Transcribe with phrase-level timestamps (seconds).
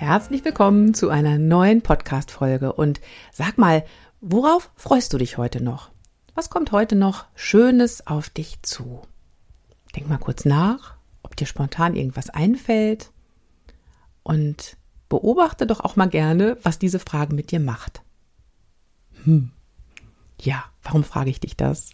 [0.00, 3.00] Herzlich willkommen zu einer neuen Podcast-Folge und
[3.32, 3.84] sag mal,
[4.20, 5.90] worauf freust du dich heute noch?
[6.36, 9.02] Was kommt heute noch Schönes auf dich zu?
[9.96, 13.10] Denk mal kurz nach, ob dir spontan irgendwas einfällt
[14.22, 14.76] und
[15.08, 18.02] beobachte doch auch mal gerne, was diese Frage mit dir macht.
[19.24, 19.50] Hm.
[20.40, 21.90] Ja, warum frage ich dich das?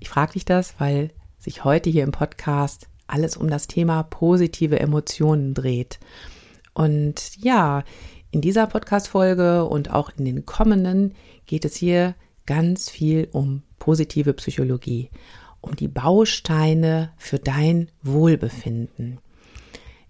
[0.00, 4.80] Ich frage dich das, weil sich heute hier im Podcast alles um das Thema positive
[4.80, 5.98] Emotionen dreht.
[6.78, 7.82] Und ja,
[8.30, 11.12] in dieser Podcast-Folge und auch in den kommenden
[11.44, 12.14] geht es hier
[12.46, 15.10] ganz viel um positive Psychologie,
[15.60, 19.18] um die Bausteine für dein Wohlbefinden.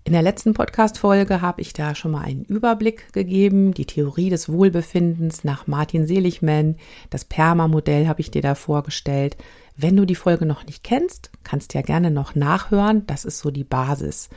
[0.04, 4.50] In der letzten Podcast-Folge habe ich da schon mal einen Überblick gegeben, die Theorie des
[4.50, 6.76] Wohlbefindens nach Martin Seligman,
[7.08, 9.38] das PERMA-Modell habe ich dir da vorgestellt.
[9.74, 13.38] Wenn du die Folge noch nicht kennst, kannst du ja gerne noch nachhören, das ist
[13.38, 14.28] so die Basis.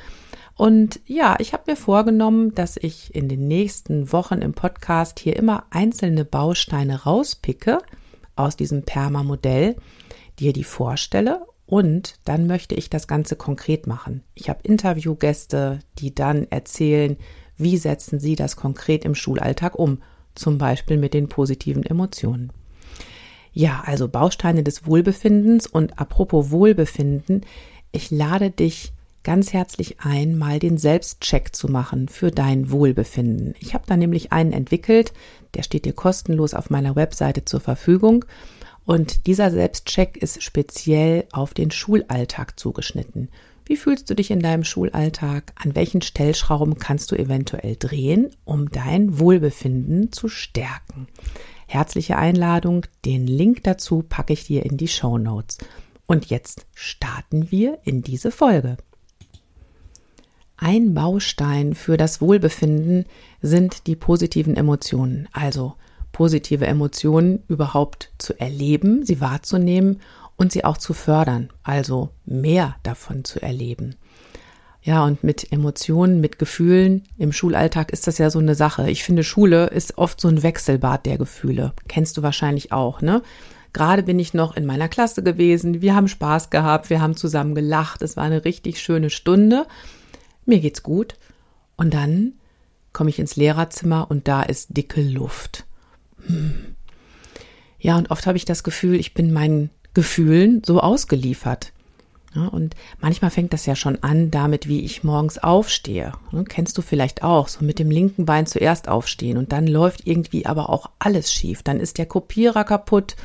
[0.55, 5.35] Und ja, ich habe mir vorgenommen, dass ich in den nächsten Wochen im Podcast hier
[5.35, 7.79] immer einzelne Bausteine rauspicke
[8.35, 9.75] aus diesem Perma-Modell,
[10.39, 14.23] dir die vorstelle und dann möchte ich das Ganze konkret machen.
[14.35, 17.17] Ich habe Interviewgäste, die dann erzählen,
[17.57, 19.99] wie setzen sie das konkret im Schulalltag um,
[20.35, 22.51] zum Beispiel mit den positiven Emotionen.
[23.53, 27.45] Ja, also Bausteine des Wohlbefindens und apropos Wohlbefinden,
[27.91, 28.93] ich lade dich
[29.23, 33.53] ganz herzlich ein, mal den Selbstcheck zu machen für dein Wohlbefinden.
[33.59, 35.13] Ich habe da nämlich einen entwickelt,
[35.53, 38.25] der steht dir kostenlos auf meiner Webseite zur Verfügung.
[38.85, 43.29] Und dieser Selbstcheck ist speziell auf den Schulalltag zugeschnitten.
[43.65, 45.53] Wie fühlst du dich in deinem Schulalltag?
[45.55, 51.07] An welchen Stellschrauben kannst du eventuell drehen, um dein Wohlbefinden zu stärken?
[51.67, 55.57] Herzliche Einladung, den Link dazu packe ich dir in die Show Notes.
[56.05, 58.75] Und jetzt starten wir in diese Folge.
[60.63, 63.05] Ein Baustein für das Wohlbefinden
[63.41, 65.73] sind die positiven Emotionen, also
[66.11, 70.01] positive Emotionen überhaupt zu erleben, sie wahrzunehmen
[70.35, 73.95] und sie auch zu fördern, also mehr davon zu erleben.
[74.83, 78.87] Ja, und mit Emotionen, mit Gefühlen im Schulalltag ist das ja so eine Sache.
[78.87, 81.73] Ich finde, Schule ist oft so ein Wechselbad der Gefühle.
[81.87, 83.23] Kennst du wahrscheinlich auch, ne?
[83.73, 85.81] Gerade bin ich noch in meiner Klasse gewesen.
[85.81, 86.91] Wir haben Spaß gehabt.
[86.91, 88.03] Wir haben zusammen gelacht.
[88.03, 89.65] Es war eine richtig schöne Stunde
[90.45, 91.15] mir geht's gut.
[91.77, 92.33] Und dann
[92.93, 95.65] komme ich ins Lehrerzimmer und da ist dicke Luft.
[96.25, 96.75] Hm.
[97.79, 101.73] Ja, und oft habe ich das Gefühl, ich bin meinen Gefühlen so ausgeliefert.
[102.33, 106.13] Ja, und manchmal fängt das ja schon an damit, wie ich morgens aufstehe.
[106.31, 110.07] Ne, kennst du vielleicht auch, so mit dem linken Bein zuerst aufstehen und dann läuft
[110.07, 111.61] irgendwie aber auch alles schief.
[111.61, 113.17] Dann ist der Kopierer kaputt,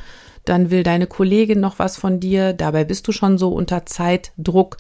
[0.44, 4.78] dann will deine Kollegin noch was von dir, dabei bist du schon so unter Zeitdruck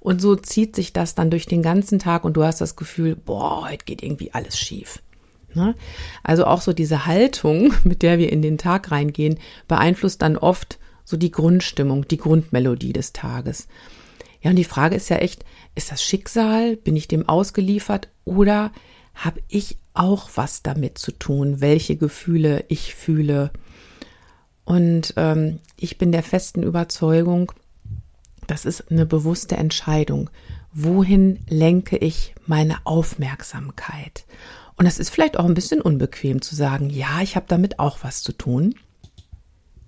[0.00, 3.16] und so zieht sich das dann durch den ganzen Tag und du hast das Gefühl,
[3.16, 5.02] boah, heute geht irgendwie alles schief.
[5.54, 5.74] Ne?
[6.22, 10.78] Also auch so diese Haltung, mit der wir in den Tag reingehen, beeinflusst dann oft
[11.04, 13.66] so die Grundstimmung, die Grundmelodie des Tages.
[14.42, 15.44] Ja, und die Frage ist ja echt,
[15.74, 16.76] ist das Schicksal?
[16.76, 18.08] Bin ich dem ausgeliefert?
[18.24, 18.72] Oder
[19.14, 23.50] habe ich auch was damit zu tun, welche Gefühle ich fühle?
[24.64, 27.52] Und ähm, ich bin der festen Überzeugung,
[28.48, 30.30] das ist eine bewusste Entscheidung.
[30.72, 34.24] Wohin lenke ich meine Aufmerksamkeit?
[34.76, 37.98] Und das ist vielleicht auch ein bisschen unbequem zu sagen, ja, ich habe damit auch
[38.02, 38.74] was zu tun.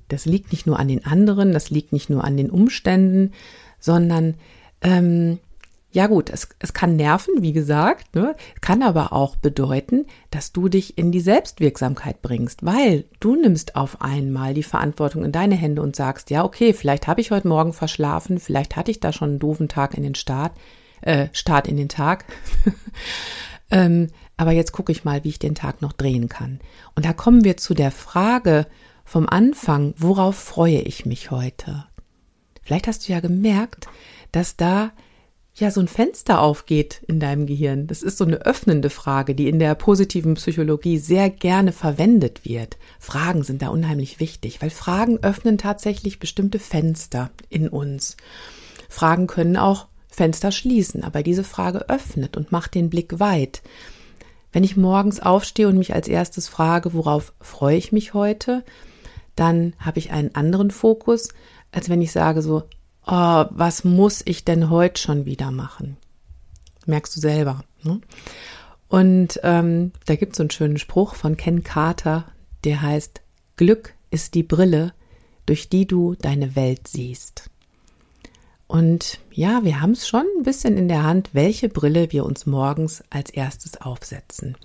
[0.08, 3.32] Das liegt nicht nur an den anderen, das liegt nicht nur an den Umständen,
[3.78, 4.34] sondern
[4.82, 5.38] ähm,
[5.92, 8.36] ja gut, es, es kann nerven, wie gesagt, ne?
[8.60, 14.00] kann aber auch bedeuten, dass du dich in die Selbstwirksamkeit bringst, weil du nimmst auf
[14.00, 17.72] einmal die Verantwortung in deine Hände und sagst, ja okay, vielleicht habe ich heute Morgen
[17.72, 20.52] verschlafen, vielleicht hatte ich da schon einen doofen Tag in den Start,
[21.00, 22.24] äh, Start in den Tag.
[23.70, 26.60] ähm, aber jetzt gucke ich mal, wie ich den Tag noch drehen kann.
[26.94, 28.66] Und da kommen wir zu der Frage
[29.04, 31.84] vom Anfang, worauf freue ich mich heute?
[32.62, 33.88] Vielleicht hast du ja gemerkt,
[34.30, 34.92] dass da
[35.54, 37.86] ja so ein Fenster aufgeht in deinem Gehirn.
[37.86, 42.78] Das ist so eine öffnende Frage, die in der positiven Psychologie sehr gerne verwendet wird.
[42.98, 48.16] Fragen sind da unheimlich wichtig, weil Fragen öffnen tatsächlich bestimmte Fenster in uns.
[48.88, 53.62] Fragen können auch Fenster schließen, aber diese Frage öffnet und macht den Blick weit.
[54.52, 58.64] Wenn ich morgens aufstehe und mich als erstes frage, worauf freue ich mich heute,
[59.36, 61.28] dann habe ich einen anderen Fokus,
[61.70, 62.64] als wenn ich sage so,
[63.06, 65.96] oh, was muss ich denn heute schon wieder machen?
[66.86, 67.64] Merkst du selber.
[67.82, 68.00] Ne?
[68.88, 72.26] Und ähm, da gibt es so einen schönen Spruch von Ken Carter,
[72.64, 73.20] der heißt,
[73.56, 74.92] Glück ist die Brille,
[75.46, 77.50] durch die du deine Welt siehst.
[78.66, 82.46] Und ja, wir haben es schon ein bisschen in der Hand, welche Brille wir uns
[82.46, 84.56] morgens als erstes aufsetzen.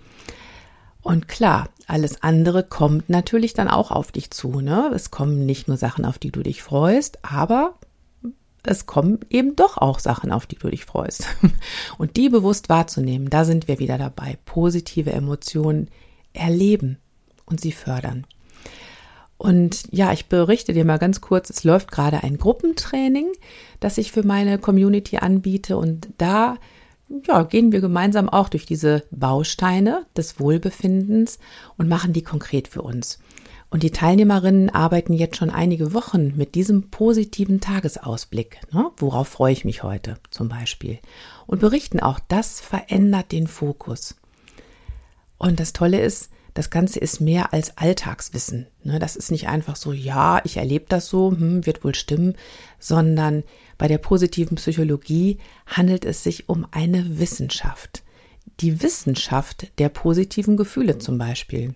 [1.01, 4.61] Und klar, alles andere kommt natürlich dann auch auf dich zu.
[4.61, 4.91] Ne?
[4.93, 7.75] Es kommen nicht nur Sachen, auf die du dich freust, aber
[8.67, 11.25] es kommen eben doch auch Sachen, auf die du dich freust.
[11.97, 14.37] Und die bewusst wahrzunehmen, da sind wir wieder dabei.
[14.45, 15.89] Positive Emotionen
[16.33, 16.97] erleben
[17.45, 18.27] und sie fördern.
[19.37, 23.27] Und ja, ich berichte dir mal ganz kurz, es läuft gerade ein Gruppentraining,
[23.79, 26.55] das ich für meine Community anbiete und da
[27.27, 31.37] ja, gehen wir gemeinsam auch durch diese Bausteine des Wohlbefindens
[31.77, 33.19] und machen die konkret für uns.
[33.75, 38.61] Und die Teilnehmerinnen arbeiten jetzt schon einige Wochen mit diesem positiven Tagesausblick.
[38.71, 38.89] Ne?
[38.95, 40.99] Worauf freue ich mich heute zum Beispiel?
[41.45, 44.15] Und berichten auch, das verändert den Fokus.
[45.37, 48.67] Und das Tolle ist, das Ganze ist mehr als Alltagswissen.
[48.85, 48.97] Ne?
[48.97, 52.35] Das ist nicht einfach so, ja, ich erlebe das so, hm, wird wohl stimmen,
[52.79, 53.43] sondern
[53.77, 58.03] bei der positiven Psychologie handelt es sich um eine Wissenschaft.
[58.61, 61.73] Die Wissenschaft der positiven Gefühle zum Beispiel.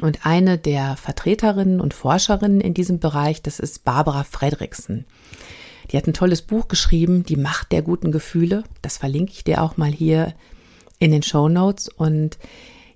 [0.00, 5.04] Und eine der Vertreterinnen und Forscherinnen in diesem Bereich, das ist Barbara Fredriksen.
[5.90, 8.64] Die hat ein tolles Buch geschrieben, Die Macht der guten Gefühle.
[8.80, 10.34] Das verlinke ich dir auch mal hier
[10.98, 11.88] in den Show Notes.
[11.88, 12.38] Und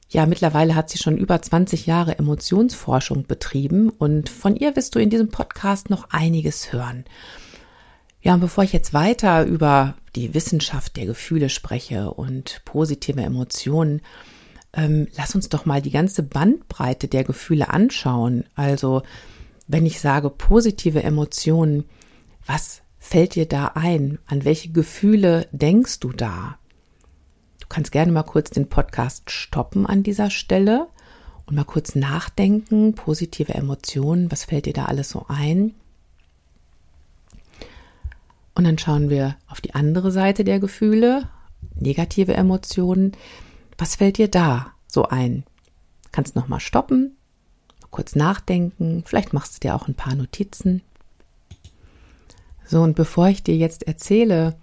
[0.08, 5.00] ja, mittlerweile hat sie schon über 20 Jahre Emotionsforschung betrieben und von ihr wirst du
[5.00, 7.04] in diesem Podcast noch einiges hören.
[8.22, 14.00] Ja, und bevor ich jetzt weiter über die Wissenschaft der Gefühle spreche und positive Emotionen,
[14.76, 18.44] ähm, lass uns doch mal die ganze Bandbreite der Gefühle anschauen.
[18.54, 19.02] Also,
[19.66, 21.84] wenn ich sage positive Emotionen,
[22.46, 24.18] was fällt dir da ein?
[24.26, 26.58] An welche Gefühle denkst du da?
[27.60, 30.86] Du kannst gerne mal kurz den Podcast stoppen an dieser Stelle
[31.46, 32.94] und mal kurz nachdenken.
[32.94, 35.74] Positive Emotionen, was fällt dir da alles so ein?
[38.54, 41.28] Und dann schauen wir auf die andere Seite der Gefühle,
[41.74, 43.12] negative Emotionen.
[43.78, 45.44] Was fällt dir da so ein?
[46.12, 47.16] Kannst noch mal stoppen,
[47.90, 49.02] kurz nachdenken.
[49.06, 50.82] Vielleicht machst du dir auch ein paar Notizen.
[52.64, 54.56] So, und bevor ich dir jetzt erzähle,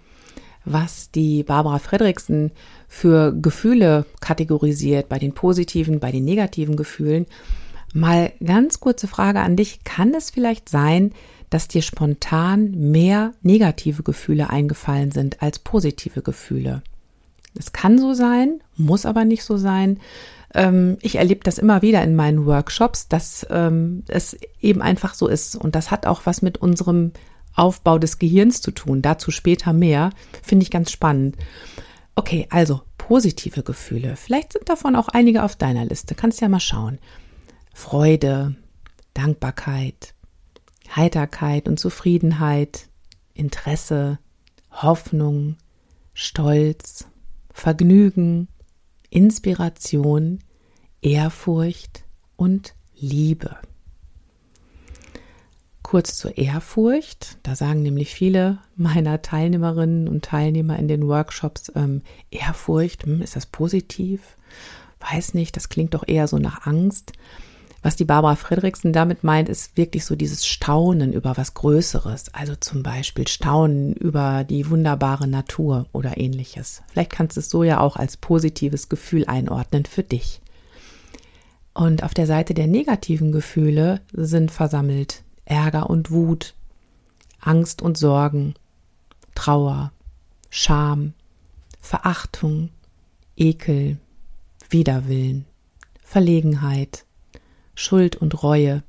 [0.64, 2.50] was die Barbara Fredriksen
[2.88, 7.26] für Gefühle kategorisiert, bei den positiven, bei den negativen Gefühlen.
[7.92, 9.84] Mal ganz kurze Frage an dich.
[9.84, 11.12] Kann es vielleicht sein,
[11.50, 16.82] dass dir spontan mehr negative Gefühle eingefallen sind als positive Gefühle?
[17.56, 20.00] Es kann so sein, muss aber nicht so sein.
[20.54, 25.28] Ähm, ich erlebe das immer wieder in meinen Workshops, dass ähm, es eben einfach so
[25.28, 25.56] ist.
[25.56, 27.12] Und das hat auch was mit unserem
[27.54, 29.02] Aufbau des Gehirns zu tun.
[29.02, 30.10] Dazu später mehr.
[30.42, 31.36] Finde ich ganz spannend.
[32.16, 34.16] Okay, also positive Gefühle.
[34.16, 36.14] Vielleicht sind davon auch einige auf deiner Liste.
[36.14, 36.98] Kannst ja mal schauen.
[37.72, 38.54] Freude,
[39.14, 40.14] Dankbarkeit,
[40.94, 42.88] Heiterkeit und Zufriedenheit,
[43.34, 44.18] Interesse,
[44.70, 45.56] Hoffnung,
[46.14, 47.08] Stolz,
[47.54, 48.48] Vergnügen,
[49.08, 50.40] Inspiration,
[51.00, 52.04] Ehrfurcht
[52.36, 53.56] und Liebe.
[55.82, 57.38] Kurz zur Ehrfurcht.
[57.42, 63.36] Da sagen nämlich viele meiner Teilnehmerinnen und Teilnehmer in den Workshops, ähm, Ehrfurcht, hm, ist
[63.36, 64.36] das positiv?
[64.98, 67.12] Weiß nicht, das klingt doch eher so nach Angst.
[67.84, 72.32] Was die Barbara Friedrichsen damit meint, ist wirklich so dieses Staunen über was Größeres.
[72.32, 76.82] Also zum Beispiel Staunen über die wunderbare Natur oder ähnliches.
[76.88, 80.40] Vielleicht kannst du es so ja auch als positives Gefühl einordnen für dich.
[81.74, 86.54] Und auf der Seite der negativen Gefühle sind versammelt Ärger und Wut,
[87.38, 88.54] Angst und Sorgen,
[89.34, 89.92] Trauer,
[90.48, 91.12] Scham,
[91.82, 92.70] Verachtung,
[93.36, 93.98] Ekel,
[94.70, 95.44] Widerwillen,
[96.02, 97.04] Verlegenheit,
[97.74, 98.82] Schuld und Reue,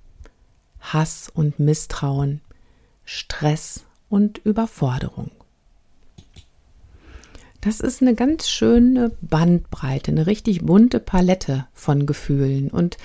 [0.79, 2.41] Hass und Misstrauen,
[3.03, 5.31] Stress und Überforderung.
[7.61, 12.69] Das ist eine ganz schöne Bandbreite, eine richtig bunte Palette von Gefühlen.
[12.69, 12.97] Und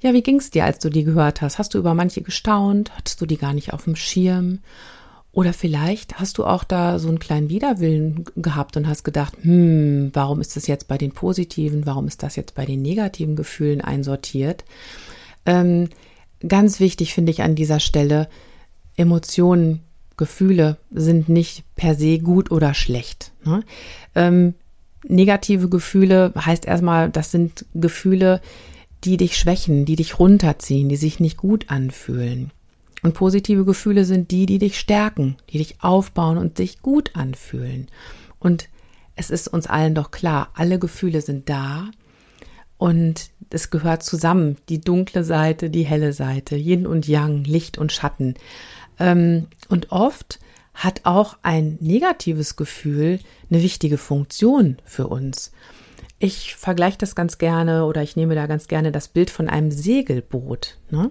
[0.00, 1.58] ja, wie ging es dir, als du die gehört hast?
[1.58, 2.96] Hast du über manche gestaunt?
[2.96, 4.60] Hattest du die gar nicht auf dem Schirm?
[5.32, 10.10] Oder vielleicht hast du auch da so einen kleinen Widerwillen gehabt und hast gedacht, hm,
[10.12, 13.80] warum ist das jetzt bei den positiven, warum ist das jetzt bei den negativen Gefühlen
[13.80, 14.64] einsortiert?
[15.46, 15.88] Ähm,
[16.46, 18.28] ganz wichtig finde ich an dieser Stelle,
[18.96, 19.80] Emotionen,
[20.16, 23.32] Gefühle sind nicht per se gut oder schlecht.
[23.44, 23.64] Ne?
[24.14, 24.54] Ähm,
[25.08, 28.40] negative Gefühle heißt erstmal, das sind Gefühle,
[29.02, 32.52] die dich schwächen, die dich runterziehen, die sich nicht gut anfühlen.
[33.02, 37.88] Und positive Gefühle sind die, die dich stärken, die dich aufbauen und sich gut anfühlen.
[38.38, 38.68] Und
[39.16, 41.90] es ist uns allen doch klar, alle Gefühle sind da
[42.78, 47.92] und es gehört zusammen, die dunkle Seite, die helle Seite, Yin und Yang, Licht und
[47.92, 48.34] Schatten.
[48.98, 50.40] Ähm, und oft
[50.74, 55.52] hat auch ein negatives Gefühl eine wichtige Funktion für uns.
[56.18, 59.70] Ich vergleiche das ganz gerne oder ich nehme da ganz gerne das Bild von einem
[59.70, 60.78] Segelboot.
[60.90, 61.10] Ne?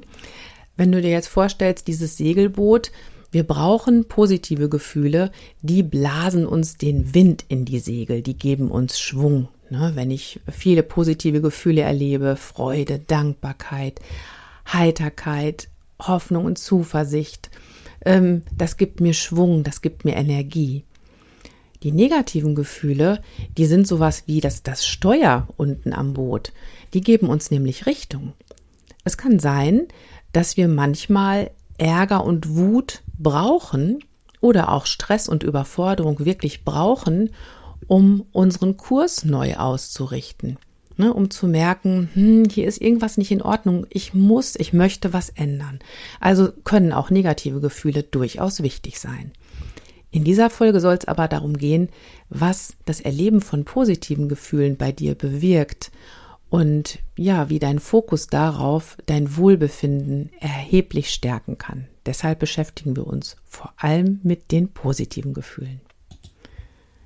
[0.75, 2.91] Wenn du dir jetzt vorstellst, dieses Segelboot,
[3.31, 8.99] wir brauchen positive Gefühle, die blasen uns den Wind in die Segel, die geben uns
[8.99, 9.47] Schwung.
[9.69, 9.91] Ne?
[9.95, 13.99] Wenn ich viele positive Gefühle erlebe, Freude, Dankbarkeit,
[14.71, 17.49] Heiterkeit, Hoffnung und Zuversicht,
[18.05, 20.83] ähm, das gibt mir Schwung, das gibt mir Energie.
[21.83, 23.21] Die negativen Gefühle,
[23.57, 26.53] die sind sowas wie das, das Steuer unten am Boot.
[26.93, 28.33] Die geben uns nämlich Richtung.
[29.03, 29.87] Es kann sein,
[30.31, 33.99] dass wir manchmal Ärger und Wut brauchen
[34.39, 37.31] oder auch Stress und Überforderung wirklich brauchen,
[37.87, 40.57] um unseren Kurs neu auszurichten.
[40.95, 45.11] Ne, um zu merken, hm, hier ist irgendwas nicht in Ordnung, ich muss, ich möchte
[45.11, 45.79] was ändern.
[46.19, 49.31] Also können auch negative Gefühle durchaus wichtig sein.
[50.11, 51.89] In dieser Folge soll es aber darum gehen,
[52.29, 55.91] was das Erleben von positiven Gefühlen bei dir bewirkt
[56.51, 61.87] und ja, wie dein Fokus darauf dein Wohlbefinden erheblich stärken kann.
[62.05, 65.81] Deshalb beschäftigen wir uns vor allem mit den positiven Gefühlen.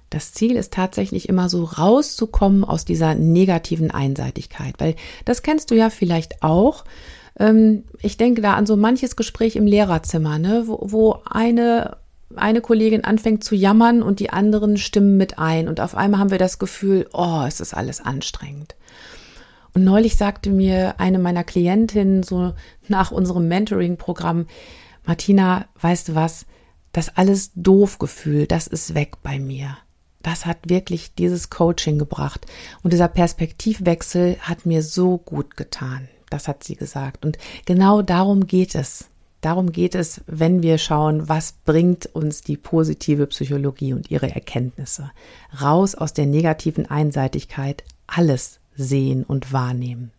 [0.09, 4.95] Das Ziel ist tatsächlich immer so rauszukommen aus dieser negativen Einseitigkeit, weil
[5.25, 6.85] das kennst du ja vielleicht auch.
[7.39, 11.97] Ähm, ich denke da an so manches Gespräch im Lehrerzimmer, ne, wo, wo eine
[12.35, 16.31] eine Kollegin anfängt zu jammern und die anderen stimmen mit ein und auf einmal haben
[16.31, 18.75] wir das Gefühl, oh, es ist alles anstrengend.
[19.73, 22.53] Und neulich sagte mir eine meiner Klientinnen so
[22.87, 24.47] nach unserem Mentoring-Programm,
[25.05, 26.45] Martina, weißt du was?
[26.91, 29.77] Das alles doof Gefühl, das ist weg bei mir.
[30.27, 32.45] Das hat wirklich dieses Coaching gebracht.
[32.83, 36.09] Und dieser Perspektivwechsel hat mir so gut getan.
[36.29, 37.25] Das hat sie gesagt.
[37.25, 39.05] Und genau darum geht es.
[39.39, 45.11] Darum geht es, wenn wir schauen, was bringt uns die positive Psychologie und ihre Erkenntnisse.
[45.61, 50.11] Raus aus der negativen Einseitigkeit, alles sehen und wahrnehmen.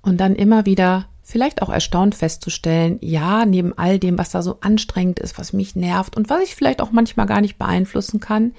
[0.00, 4.58] Und dann immer wieder vielleicht auch erstaunt festzustellen, ja, neben all dem, was da so
[4.60, 8.52] anstrengend ist, was mich nervt und was ich vielleicht auch manchmal gar nicht beeinflussen kann,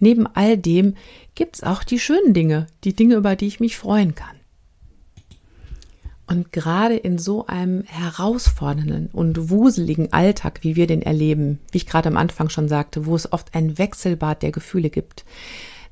[0.00, 0.96] neben all dem
[1.36, 4.34] gibt's auch die schönen Dinge, die Dinge, über die ich mich freuen kann.
[6.26, 11.86] Und gerade in so einem herausfordernden und wuseligen Alltag, wie wir den erleben, wie ich
[11.86, 15.24] gerade am Anfang schon sagte, wo es oft ein Wechselbad der Gefühle gibt,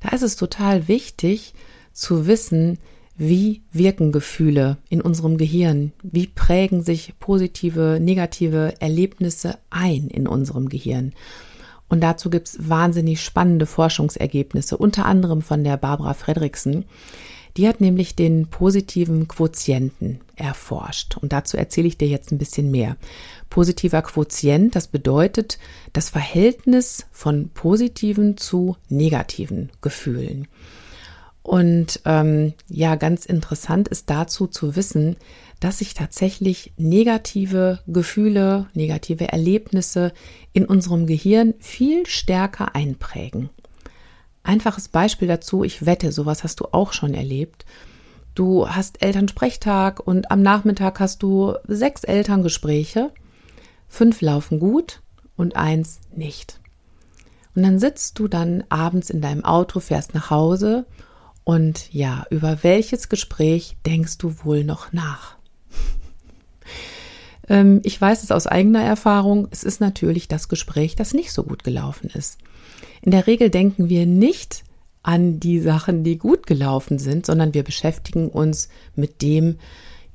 [0.01, 1.53] da ist es total wichtig,
[1.93, 2.77] zu wissen,
[3.17, 5.91] wie wirken Gefühle in unserem Gehirn?
[6.03, 11.13] Wie prägen sich positive, negative Erlebnisse ein in unserem Gehirn?
[11.89, 16.85] Und dazu gibt's wahnsinnig spannende Forschungsergebnisse, unter anderem von der Barbara Fredriksen.
[17.55, 21.17] Die hat nämlich den positiven Quotienten erforscht.
[21.17, 22.97] Und dazu erzähle ich dir jetzt ein bisschen mehr.
[23.49, 25.57] Positiver Quotient, das bedeutet
[25.91, 30.47] das Verhältnis von positiven zu negativen Gefühlen.
[31.47, 35.15] Und ähm, ja, ganz interessant ist dazu zu wissen,
[35.61, 40.11] dass sich tatsächlich negative Gefühle, negative Erlebnisse
[40.51, 43.49] in unserem Gehirn viel stärker einprägen.
[44.43, 47.63] Einfaches Beispiel dazu, ich wette, sowas hast du auch schon erlebt.
[48.35, 53.13] Du hast Elternsprechtag und am Nachmittag hast du sechs Elterngespräche,
[53.87, 55.01] fünf laufen gut
[55.37, 56.59] und eins nicht.
[57.55, 60.85] Und dann sitzt du dann abends in deinem Auto, fährst nach Hause
[61.47, 65.37] und ja, über welches Gespräch denkst du wohl noch nach?
[67.47, 71.43] ähm, ich weiß es aus eigener Erfahrung, es ist natürlich das Gespräch, das nicht so
[71.43, 72.37] gut gelaufen ist.
[73.01, 74.65] In der Regel denken wir nicht
[75.03, 79.55] an die Sachen, die gut gelaufen sind, sondern wir beschäftigen uns mit dem,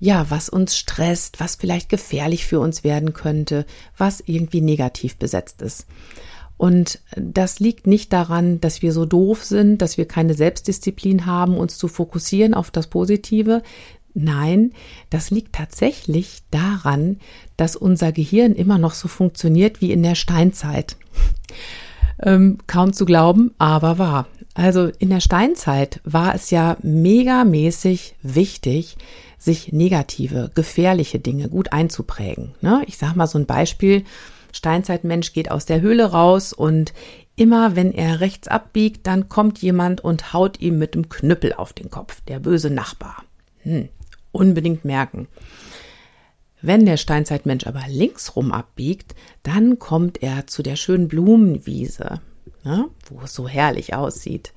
[0.00, 3.64] ja, was uns stresst, was vielleicht gefährlich für uns werden könnte,
[3.96, 5.86] was irgendwie negativ besetzt ist.
[6.62, 11.56] Und das liegt nicht daran, dass wir so doof sind, dass wir keine Selbstdisziplin haben,
[11.56, 13.64] uns zu fokussieren auf das Positive.
[14.14, 14.70] Nein,
[15.10, 17.18] das liegt tatsächlich daran,
[17.56, 20.96] dass unser Gehirn immer noch so funktioniert wie in der Steinzeit.
[22.22, 24.28] Ähm, kaum zu glauben, aber wahr.
[24.54, 28.96] Also in der Steinzeit war es ja megamäßig wichtig,
[29.36, 32.54] sich negative, gefährliche Dinge gut einzuprägen.
[32.60, 32.84] Ne?
[32.86, 34.04] Ich sage mal so ein Beispiel.
[34.52, 36.92] Steinzeitmensch geht aus der Höhle raus und
[37.36, 41.72] immer wenn er rechts abbiegt, dann kommt jemand und haut ihm mit dem Knüppel auf
[41.72, 43.24] den Kopf, der böse Nachbar.
[43.62, 43.88] Hm,
[44.30, 45.28] unbedingt merken.
[46.60, 52.20] Wenn der Steinzeitmensch aber linksrum abbiegt, dann kommt er zu der schönen Blumenwiese,
[52.62, 54.52] ne, wo es so herrlich aussieht.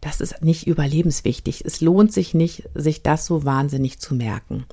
[0.00, 1.64] Das ist nicht überlebenswichtig.
[1.64, 4.66] Es lohnt sich nicht, sich das so wahnsinnig zu merken.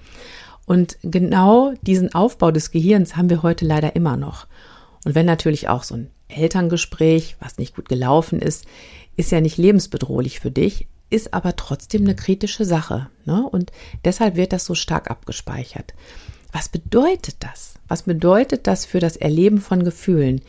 [0.65, 4.47] Und genau diesen Aufbau des Gehirns haben wir heute leider immer noch.
[5.05, 8.65] Und wenn natürlich auch so ein Elterngespräch, was nicht gut gelaufen ist,
[9.17, 13.09] ist ja nicht lebensbedrohlich für dich, ist aber trotzdem eine kritische Sache.
[13.25, 13.47] Ne?
[13.51, 13.71] Und
[14.05, 15.93] deshalb wird das so stark abgespeichert.
[16.51, 17.75] Was bedeutet das?
[17.87, 20.41] Was bedeutet das für das Erleben von Gefühlen?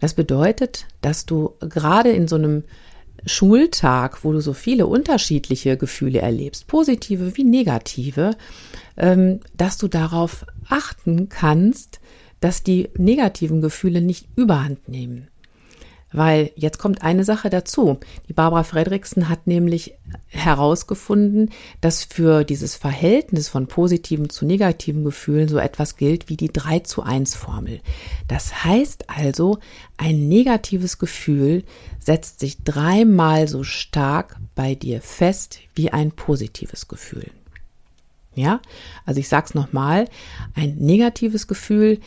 [0.00, 2.64] Das bedeutet, dass du gerade in so einem
[3.26, 8.36] Schultag, wo du so viele unterschiedliche Gefühle erlebst, positive wie negative,
[8.96, 12.00] ähm, dass du darauf achten kannst,
[12.40, 15.28] dass die negativen Gefühle nicht überhand nehmen.
[16.10, 17.98] Weil jetzt kommt eine Sache dazu.
[18.28, 19.94] Die Barbara Fredriksen hat nämlich
[20.28, 21.50] herausgefunden,
[21.82, 26.80] dass für dieses Verhältnis von positiven zu negativen Gefühlen so etwas gilt wie die 3
[26.80, 27.80] zu 1 Formel.
[28.26, 29.58] Das heißt also,
[29.98, 31.64] ein negatives Gefühl
[31.98, 37.26] setzt sich dreimal so stark bei dir fest wie ein positives Gefühl.
[38.34, 38.60] Ja,
[39.04, 40.08] also ich sag's nochmal,
[40.54, 41.98] ein negatives Gefühl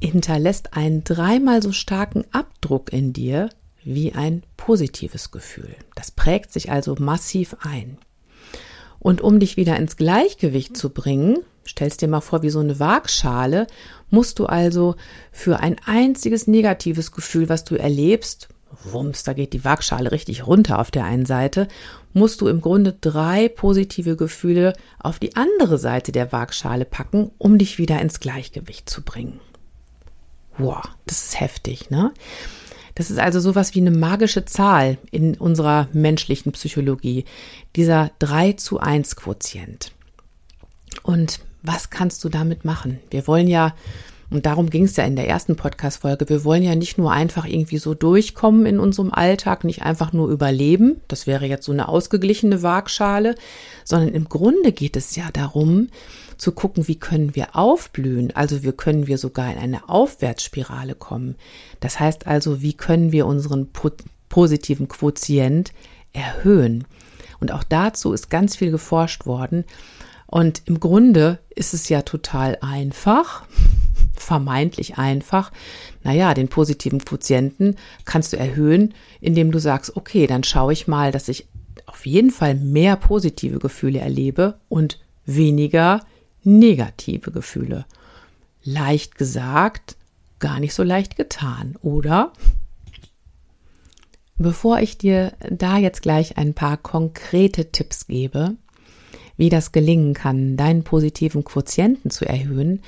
[0.00, 3.50] hinterlässt einen dreimal so starken Abdruck in dir
[3.84, 5.74] wie ein positives Gefühl.
[5.94, 7.98] Das prägt sich also massiv ein.
[8.98, 12.80] Und um dich wieder ins Gleichgewicht zu bringen, stellst dir mal vor wie so eine
[12.80, 13.66] Waagschale,
[14.10, 14.96] musst du also
[15.30, 18.48] für ein einziges negatives Gefühl, was du erlebst,
[18.84, 21.68] wumms, da geht die Waagschale richtig runter auf der einen Seite,
[22.12, 27.58] musst du im Grunde drei positive Gefühle auf die andere Seite der Waagschale packen, um
[27.58, 29.40] dich wieder ins Gleichgewicht zu bringen.
[30.58, 32.12] Wow, das ist heftig, ne?
[32.94, 37.24] Das ist also sowas wie eine magische Zahl in unserer menschlichen Psychologie,
[37.76, 39.92] dieser 3 zu 1 Quotient.
[41.04, 42.98] Und was kannst du damit machen?
[43.10, 43.74] Wir wollen ja,
[44.30, 47.46] und darum ging es ja in der ersten Podcast-Folge, wir wollen ja nicht nur einfach
[47.46, 51.86] irgendwie so durchkommen in unserem Alltag, nicht einfach nur überleben, das wäre jetzt so eine
[51.88, 53.36] ausgeglichene Waagschale,
[53.84, 55.88] sondern im Grunde geht es ja darum,
[56.38, 61.36] zu gucken, wie können wir aufblühen, also wie können wir sogar in eine Aufwärtsspirale kommen.
[61.80, 63.68] Das heißt also, wie können wir unseren
[64.28, 65.72] positiven Quotient
[66.12, 66.84] erhöhen.
[67.40, 69.64] Und auch dazu ist ganz viel geforscht worden.
[70.26, 73.44] Und im Grunde ist es ja total einfach,
[74.14, 75.52] vermeintlich einfach.
[76.02, 81.12] Naja, den positiven Quotienten kannst du erhöhen, indem du sagst, okay, dann schaue ich mal,
[81.12, 81.48] dass ich
[81.86, 86.00] auf jeden Fall mehr positive Gefühle erlebe und weniger
[86.48, 87.84] negative Gefühle.
[88.64, 89.96] Leicht gesagt,
[90.38, 92.32] gar nicht so leicht getan, oder?
[94.36, 98.56] Bevor ich dir da jetzt gleich ein paar konkrete Tipps gebe,
[99.36, 102.82] wie das gelingen kann, deinen positiven Quotienten zu erhöhen,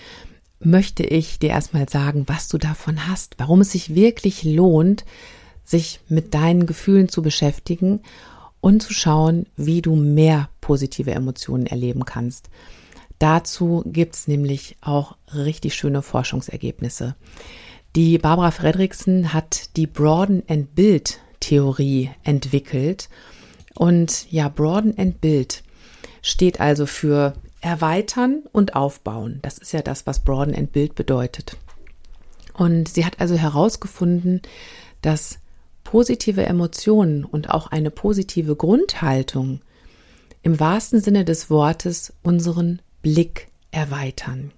[0.60, 5.04] möchte ich dir erstmal sagen, was du davon hast, warum es sich wirklich lohnt,
[5.64, 8.00] sich mit deinen Gefühlen zu beschäftigen
[8.60, 12.50] und zu schauen, wie du mehr positive Emotionen erleben kannst.
[13.20, 17.14] Dazu gibt's nämlich auch richtig schöne Forschungsergebnisse.
[17.94, 23.10] Die Barbara Fredriksen hat die Broaden and Build Theorie entwickelt.
[23.74, 25.62] Und ja, Broaden and Build
[26.22, 29.40] steht also für erweitern und aufbauen.
[29.42, 31.58] Das ist ja das, was Broaden and Build bedeutet.
[32.54, 34.40] Und sie hat also herausgefunden,
[35.02, 35.40] dass
[35.84, 39.60] positive Emotionen und auch eine positive Grundhaltung
[40.42, 44.52] im wahrsten Sinne des Wortes unseren Blick erweitern.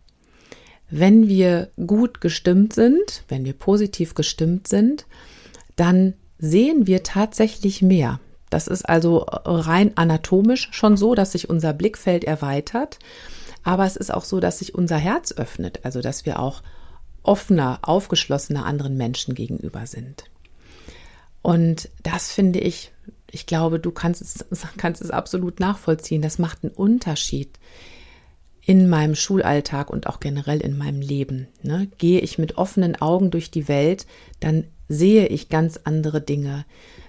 [0.90, 5.06] Wenn wir gut gestimmt sind, wenn wir positiv gestimmt sind,
[5.76, 8.20] dann sehen wir tatsächlich mehr.
[8.50, 12.98] Das ist also rein anatomisch schon so, dass sich unser Blickfeld erweitert,
[13.62, 16.62] aber es ist auch so, dass sich unser Herz öffnet, also dass wir auch
[17.22, 20.24] offener, aufgeschlossener anderen Menschen gegenüber sind.
[21.40, 22.92] Und das finde ich,
[23.30, 24.44] ich glaube, du kannst es,
[24.76, 26.22] kannst es absolut nachvollziehen.
[26.22, 27.58] Das macht einen Unterschied
[28.64, 31.48] in meinem Schulalltag und auch generell in meinem Leben.
[31.62, 31.88] Ne?
[31.98, 34.06] Gehe ich mit offenen Augen durch die Welt,
[34.40, 36.64] dann sehe ich ganz andere Dinge.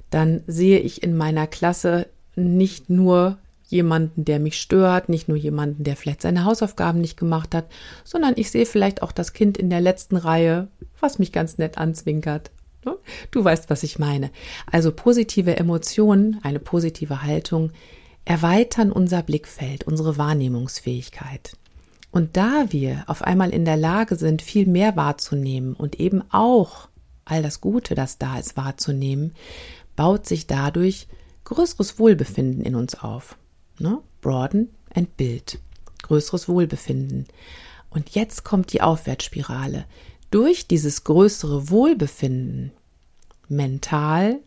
[0.09, 5.83] Dann sehe ich in meiner Klasse nicht nur jemanden, der mich stört, nicht nur jemanden,
[5.83, 7.65] der vielleicht seine Hausaufgaben nicht gemacht hat,
[8.03, 10.67] sondern ich sehe vielleicht auch das Kind in der letzten Reihe,
[10.99, 12.51] was mich ganz nett anzwinkert.
[12.85, 12.95] Ne?
[13.31, 14.31] Du weißt, was ich meine.
[14.71, 17.71] Also positive Emotionen, eine positive Haltung
[18.25, 21.57] erweitern unser Blickfeld, unsere Wahrnehmungsfähigkeit.
[22.12, 26.88] Und da wir auf einmal in der Lage sind, viel mehr wahrzunehmen und eben auch
[27.25, 29.33] all das Gute, das da ist, wahrzunehmen,
[29.95, 31.07] baut sich dadurch
[31.45, 33.38] größeres Wohlbefinden in uns auf.
[33.79, 33.99] Ne?
[34.21, 35.59] Broaden and build.
[36.03, 37.27] Größeres Wohlbefinden.
[37.89, 39.86] Und jetzt kommt die Aufwärtsspirale.
[40.31, 42.71] Durch dieses größere Wohlbefinden,
[43.47, 44.39] mental,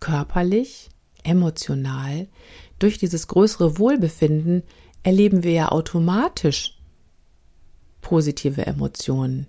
[0.00, 0.88] körperlich,
[1.22, 2.28] emotional,
[2.78, 4.62] durch dieses größere Wohlbefinden
[5.02, 6.78] erleben wir ja automatisch
[8.00, 9.46] positive Emotionen.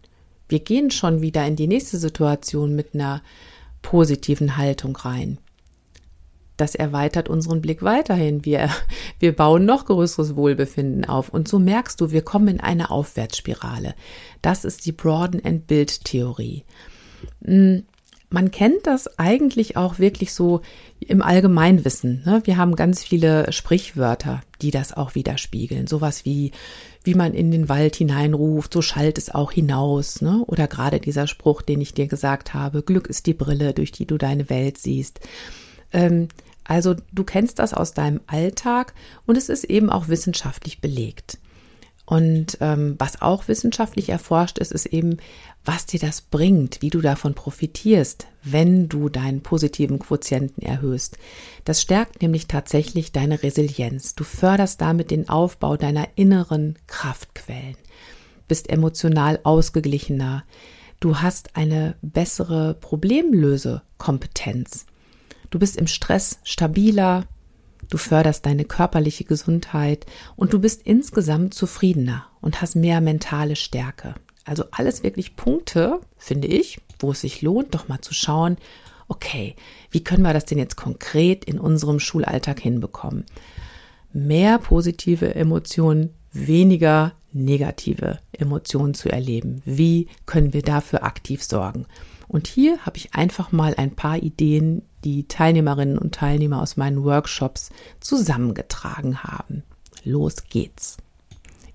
[0.49, 3.21] Wir gehen schon wieder in die nächste Situation mit einer
[3.81, 5.39] positiven Haltung rein
[6.57, 8.43] das erweitert unseren Blick weiterhin.
[8.43, 8.69] Wir,
[9.19, 11.29] wir bauen noch größeres Wohlbefinden auf.
[11.29, 13.95] Und so merkst du, wir kommen in eine Aufwärtsspirale.
[14.41, 16.65] Das ist die Broaden and Build Theorie.
[17.45, 17.85] Hm,
[18.29, 20.61] man kennt das eigentlich auch wirklich so
[20.99, 22.23] im Allgemeinwissen.
[22.25, 22.41] Ne?
[22.43, 25.87] Wir haben ganz viele Sprichwörter, die das auch widerspiegeln.
[25.87, 26.51] Sowas wie,
[27.03, 30.21] wie man in den Wald hineinruft, so schallt es auch hinaus.
[30.21, 30.43] Ne?
[30.45, 34.05] Oder gerade dieser Spruch, den ich dir gesagt habe, Glück ist die Brille, durch die
[34.05, 35.21] du deine Welt siehst.
[35.93, 36.27] Ähm,
[36.65, 38.93] also du kennst das aus deinem Alltag
[39.25, 41.37] und es ist eben auch wissenschaftlich belegt.
[42.09, 45.17] Und ähm, was auch wissenschaftlich erforscht ist, ist eben,
[45.65, 51.17] was dir das bringt, wie du davon profitierst, wenn du deinen positiven Quotienten erhöhst.
[51.65, 54.15] Das stärkt nämlich tatsächlich deine Resilienz.
[54.15, 57.75] Du förderst damit den Aufbau deiner inneren Kraftquellen,
[58.47, 60.45] bist emotional ausgeglichener,
[61.01, 64.85] du hast eine bessere Problemlösekompetenz.
[65.49, 67.25] Du bist im Stress stabiler,
[67.89, 74.15] du förderst deine körperliche Gesundheit und du bist insgesamt zufriedener und hast mehr mentale Stärke.
[74.45, 78.57] Also alles wirklich Punkte, finde ich, wo es sich lohnt, doch mal zu schauen,
[79.07, 79.55] okay,
[79.91, 83.25] wie können wir das denn jetzt konkret in unserem Schulalltag hinbekommen?
[84.13, 89.61] Mehr positive Emotionen, weniger negative Emotionen zu erleben.
[89.65, 91.85] Wie können wir dafür aktiv sorgen?
[92.27, 97.03] Und hier habe ich einfach mal ein paar Ideen, die Teilnehmerinnen und Teilnehmer aus meinen
[97.03, 99.63] Workshops zusammengetragen haben.
[100.03, 100.97] Los geht's.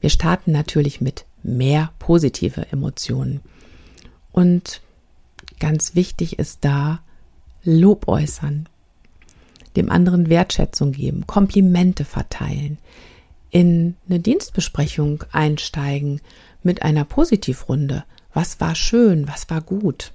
[0.00, 3.40] Wir starten natürlich mit mehr positive Emotionen.
[4.32, 4.80] Und
[5.58, 7.00] ganz wichtig ist da
[7.64, 8.68] Lob äußern,
[9.76, 12.78] dem anderen Wertschätzung geben, Komplimente verteilen,
[13.50, 16.20] in eine Dienstbesprechung einsteigen
[16.62, 18.04] mit einer Positivrunde.
[18.34, 20.12] Was war schön, was war gut?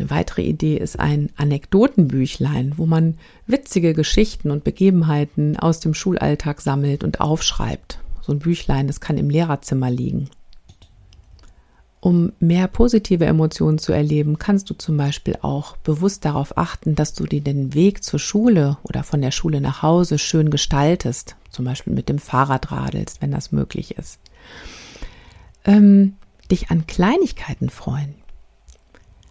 [0.00, 6.62] Eine weitere Idee ist ein Anekdotenbüchlein, wo man witzige Geschichten und Begebenheiten aus dem Schulalltag
[6.62, 7.98] sammelt und aufschreibt.
[8.22, 10.30] So ein Büchlein, das kann im Lehrerzimmer liegen.
[12.00, 17.12] Um mehr positive Emotionen zu erleben, kannst du zum Beispiel auch bewusst darauf achten, dass
[17.12, 21.66] du dir den Weg zur Schule oder von der Schule nach Hause schön gestaltest, zum
[21.66, 24.18] Beispiel mit dem Fahrrad radelst, wenn das möglich ist.
[25.66, 26.14] Ähm,
[26.50, 28.19] dich an Kleinigkeiten freuen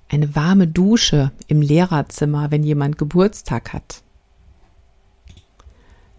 [0.10, 4.02] eine warme Dusche im Lehrerzimmer, wenn jemand Geburtstag hat.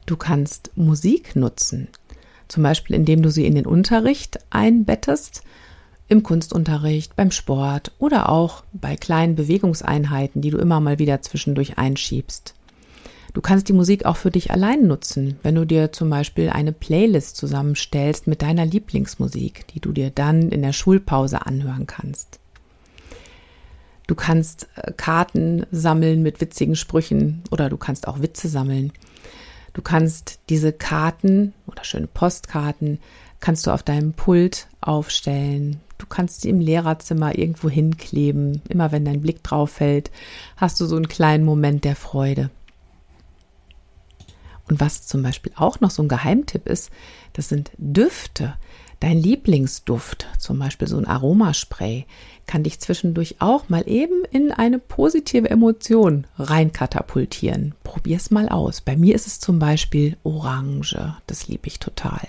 [0.07, 1.89] Du kannst Musik nutzen,
[2.49, 5.43] zum Beispiel indem du sie in den Unterricht einbettest,
[6.09, 11.79] im Kunstunterricht, beim Sport oder auch bei kleinen Bewegungseinheiten, die du immer mal wieder zwischendurch
[11.79, 12.55] einschiebst.
[13.33, 16.73] Du kannst die Musik auch für dich allein nutzen, wenn du dir zum Beispiel eine
[16.73, 22.40] Playlist zusammenstellst mit deiner Lieblingsmusik, die du dir dann in der Schulpause anhören kannst.
[24.11, 28.93] Du kannst äh, Karten sammeln mit witzigen Sprüchen oder du kannst auch Witze sammeln.
[29.73, 32.99] Du kannst diese Karten oder schöne Postkarten
[33.39, 35.79] kannst du auf deinem Pult aufstellen.
[35.97, 38.63] Du kannst sie im Lehrerzimmer irgendwo hinkleben.
[38.69, 40.11] Immer wenn dein Blick drauf fällt,
[40.57, 42.51] hast du so einen kleinen Moment der Freude.
[44.69, 46.91] Und was zum Beispiel auch noch so ein Geheimtipp ist,
[47.35, 48.55] das sind Düfte.
[49.01, 52.05] Dein Lieblingsduft, zum Beispiel so ein Aromaspray,
[52.47, 57.75] kann dich zwischendurch auch mal eben in eine positive Emotion reinkatapultieren.
[57.83, 58.83] Probier's mal aus.
[58.83, 61.15] Bei mir ist es zum Beispiel Orange.
[61.27, 62.21] Das liebe ich total.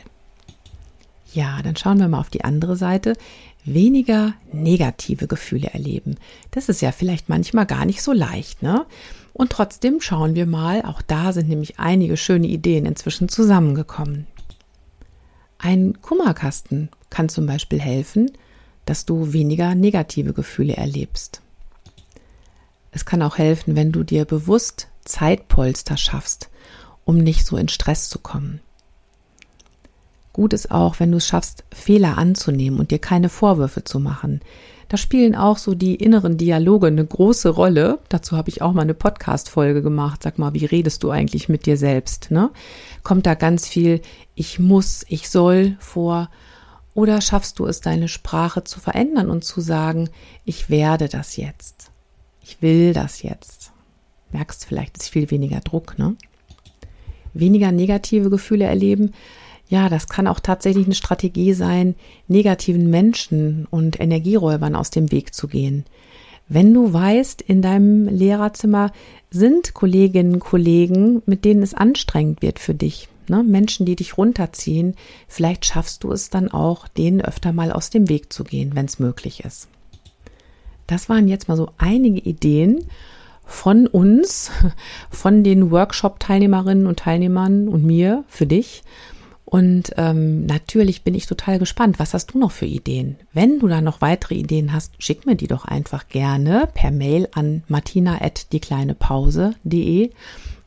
[1.34, 3.18] Ja, dann schauen wir mal auf die andere Seite.
[3.66, 6.16] Weniger negative Gefühle erleben.
[6.52, 8.86] Das ist ja vielleicht manchmal gar nicht so leicht, ne?
[9.34, 14.28] Und trotzdem schauen wir mal, auch da sind nämlich einige schöne Ideen inzwischen zusammengekommen.
[15.64, 18.32] Ein Kummerkasten kann zum Beispiel helfen,
[18.86, 21.44] dass du weniger negative Gefühle erlebst.
[22.90, 26.50] Es kann auch helfen, wenn du dir bewusst Zeitpolster schaffst,
[27.06, 28.60] um nicht so in Stress zu kommen.
[30.34, 34.42] Gut ist auch, wenn du es schaffst, Fehler anzunehmen und dir keine Vorwürfe zu machen.
[34.92, 38.00] Da spielen auch so die inneren Dialoge eine große Rolle.
[38.10, 40.22] Dazu habe ich auch mal eine Podcast-Folge gemacht.
[40.22, 42.30] Sag mal, wie redest du eigentlich mit dir selbst?
[42.30, 42.50] Ne?
[43.02, 44.02] Kommt da ganz viel
[44.36, 46.30] ich muss, ich soll vor?
[46.94, 50.10] Oder schaffst du es, deine Sprache zu verändern und zu sagen,
[50.44, 51.90] ich werde das jetzt?
[52.44, 53.72] Ich will das jetzt.
[54.34, 56.18] Merkst vielleicht, ist viel weniger Druck, ne?
[57.34, 59.14] Weniger negative Gefühle erleben.
[59.72, 61.96] Ja, das kann auch tatsächlich eine Strategie sein,
[62.28, 65.86] negativen Menschen und Energieräubern aus dem Weg zu gehen.
[66.50, 68.92] Wenn du weißt, in deinem Lehrerzimmer
[69.30, 73.44] sind Kolleginnen und Kollegen, mit denen es anstrengend wird für dich, ne?
[73.44, 74.96] Menschen, die dich runterziehen,
[75.30, 78.88] vielleicht schaffst du es dann auch, denen öfter mal aus dem Weg zu gehen, wenn
[78.88, 79.70] es möglich ist.
[80.86, 82.88] Das waren jetzt mal so einige Ideen
[83.46, 84.52] von uns,
[85.10, 88.84] von den Workshop-Teilnehmerinnen und Teilnehmern und mir für dich.
[89.52, 92.00] Und ähm, natürlich bin ich total gespannt.
[92.00, 93.18] Was hast du noch für Ideen?
[93.34, 97.28] Wenn du da noch weitere Ideen hast, schick mir die doch einfach gerne per Mail
[97.34, 100.12] an martina@diekleinepause.de.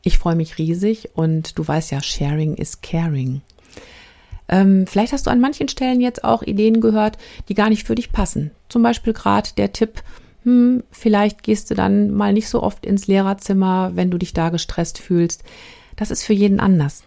[0.03, 3.41] Ich freue mich riesig und du weißt ja, Sharing is Caring.
[4.47, 7.17] Ähm, vielleicht hast du an manchen Stellen jetzt auch Ideen gehört,
[7.49, 8.51] die gar nicht für dich passen.
[8.69, 10.03] Zum Beispiel gerade der Tipp,
[10.43, 14.49] hm, vielleicht gehst du dann mal nicht so oft ins Lehrerzimmer, wenn du dich da
[14.49, 15.43] gestresst fühlst.
[15.95, 17.03] Das ist für jeden anders.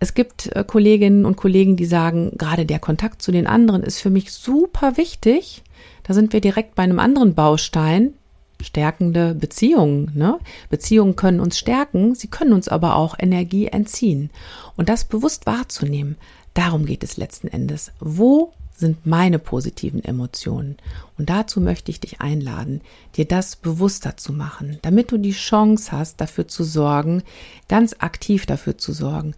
[0.00, 4.00] Es gibt äh, Kolleginnen und Kollegen, die sagen, gerade der Kontakt zu den anderen ist
[4.00, 5.62] für mich super wichtig.
[6.04, 8.14] Da sind wir direkt bei einem anderen Baustein,
[8.62, 10.12] stärkende Beziehungen.
[10.14, 10.38] Ne?
[10.70, 14.30] Beziehungen können uns stärken, sie können uns aber auch Energie entziehen.
[14.76, 16.16] Und das bewusst wahrzunehmen,
[16.58, 17.92] Darum geht es letzten Endes.
[18.00, 20.76] Wo sind meine positiven Emotionen?
[21.16, 22.80] Und dazu möchte ich dich einladen,
[23.14, 27.22] dir das bewusster zu machen, damit du die Chance hast, dafür zu sorgen,
[27.68, 29.36] ganz aktiv dafür zu sorgen,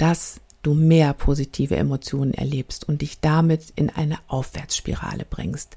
[0.00, 5.76] dass du mehr positive Emotionen erlebst und dich damit in eine Aufwärtsspirale bringst.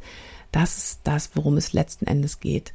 [0.54, 2.74] Das ist das, worum es letzten Endes geht.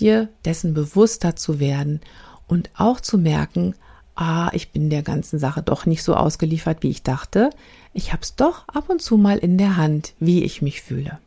[0.00, 2.00] Dir dessen bewusster zu werden
[2.48, 3.76] und auch zu merken,
[4.16, 7.50] ah, ich bin der ganzen Sache doch nicht so ausgeliefert, wie ich dachte.
[7.92, 11.18] Ich hab's doch ab und zu mal in der Hand, wie ich mich fühle.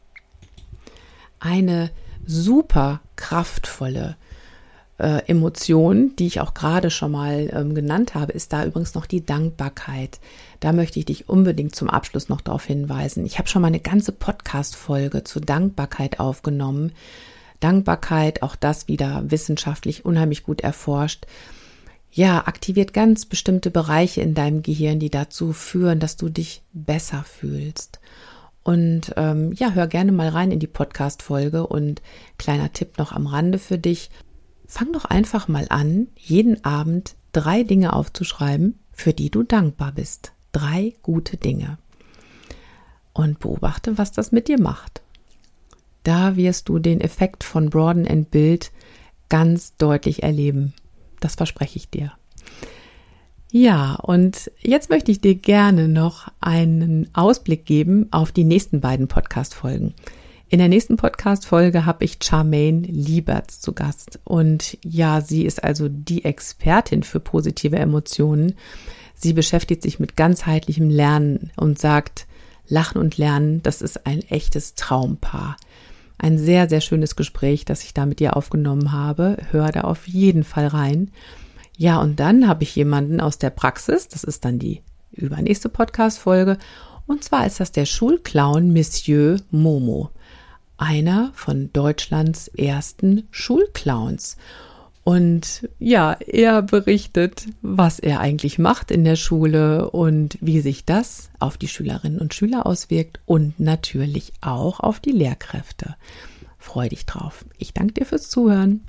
[1.40, 1.92] Eine
[2.26, 4.18] super kraftvolle
[5.00, 9.06] äh, Emotion, die ich auch gerade schon mal ähm, genannt habe, ist da übrigens noch
[9.06, 10.20] die Dankbarkeit.
[10.60, 13.26] Da möchte ich dich unbedingt zum Abschluss noch darauf hinweisen.
[13.26, 16.92] Ich habe schon mal eine ganze Podcast-Folge zur Dankbarkeit aufgenommen.
[17.60, 21.26] Dankbarkeit, auch das wieder wissenschaftlich unheimlich gut erforscht
[22.12, 27.24] ja, aktiviert ganz bestimmte Bereiche in deinem Gehirn, die dazu führen, dass du dich besser
[27.24, 28.00] fühlst.
[28.64, 32.02] Und ähm, ja, hör gerne mal rein in die Podcast-Folge und
[32.38, 34.10] kleiner Tipp noch am Rande für dich.
[34.72, 40.34] Fang doch einfach mal an, jeden Abend drei Dinge aufzuschreiben, für die du dankbar bist.
[40.52, 41.80] Drei gute Dinge.
[43.12, 45.02] Und beobachte, was das mit dir macht.
[46.04, 48.72] Da wirst du den Effekt von Broaden and Build
[49.28, 50.76] ganz deutlich erleben.
[51.20, 52.12] Das verspreche ich dir.
[53.52, 59.08] Ja, und jetzt möchte ich dir gerne noch einen Ausblick geben auf die nächsten beiden
[59.08, 59.96] Podcast-Folgen.
[60.52, 64.20] In der nächsten Podcast-Folge habe ich Charmaine Lieberts zu Gast.
[64.24, 68.56] Und ja, sie ist also die Expertin für positive Emotionen.
[69.14, 72.26] Sie beschäftigt sich mit ganzheitlichem Lernen und sagt,
[72.68, 75.56] Lachen und Lernen, das ist ein echtes Traumpaar.
[76.18, 79.38] Ein sehr, sehr schönes Gespräch, das ich da mit dir aufgenommen habe.
[79.52, 81.12] Hör da auf jeden Fall rein.
[81.78, 84.82] Ja, und dann habe ich jemanden aus der Praxis, das ist dann die
[85.12, 86.58] übernächste Podcast-Folge,
[87.10, 90.12] und zwar ist das der Schulclown Monsieur Momo,
[90.80, 94.38] einer von Deutschlands ersten Schulclowns.
[95.04, 101.32] Und ja, er berichtet, was er eigentlich macht in der Schule und wie sich das
[101.40, 105.96] auf die Schülerinnen und Schüler auswirkt und natürlich auch auf die Lehrkräfte.
[106.58, 107.46] Freu dich drauf.
[107.58, 108.84] Ich danke dir fürs Zuhören.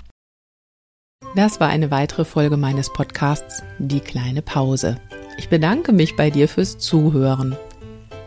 [1.35, 4.97] Das war eine weitere Folge meines Podcasts Die kleine Pause.
[5.37, 7.55] Ich bedanke mich bei dir fürs Zuhören.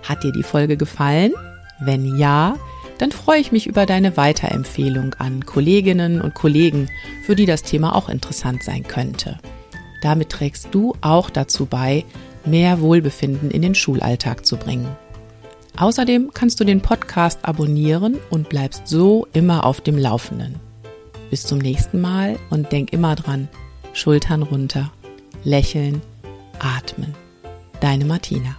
[0.03, 1.33] Hat dir die Folge gefallen?
[1.81, 2.57] Wenn ja,
[2.99, 6.89] dann freue ich mich über deine Weiterempfehlung an Kolleginnen und Kollegen,
[7.25, 9.39] für die das Thema auch interessant sein könnte.
[10.03, 12.05] Damit trägst du auch dazu bei,
[12.45, 14.89] mehr Wohlbefinden in den Schulalltag zu bringen.
[15.77, 20.57] Außerdem kannst du den Podcast abonnieren und bleibst so immer auf dem Laufenden.
[21.31, 23.49] Bis zum nächsten Mal und denk immer dran,
[23.93, 24.93] Schultern runter,
[25.43, 26.01] lächeln,
[26.61, 27.15] atmen.
[27.81, 28.57] Deine Martina.